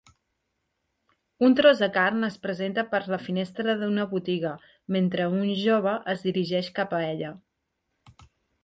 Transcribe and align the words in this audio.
Un 1.47 1.55
tros 1.59 1.83
de 1.83 1.89
carn 1.97 2.27
es 2.29 2.39
presenta 2.47 2.85
per 2.95 3.03
la 3.15 3.19
finestra 3.27 3.77
d'una 3.83 4.07
botiga 4.15 4.55
mentre 4.97 5.29
un 5.37 5.45
jove 5.63 5.95
es 6.17 6.27
dirigeix 6.31 6.73
cap 6.81 6.99
a 6.99 7.05
ella 7.15 7.33